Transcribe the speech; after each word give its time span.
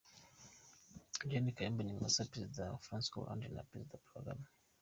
Gen. 1.29 1.47
Kayumba 1.55 1.81
Nyamwasa, 1.85 2.29
Perezida 2.31 2.81
Francois 2.85 3.13
Hollande 3.23 3.47
na 3.49 3.67
Perezida 3.69 3.95
Paul 4.05 4.09
Kagame 4.13 4.45